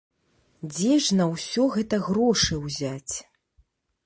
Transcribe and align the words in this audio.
Дзе 0.71 0.93
ж 1.07 1.17
на 1.19 1.27
ўсё 1.33 1.67
гэта 1.75 2.01
грошы 2.09 2.53
ўзяць? 2.65 3.15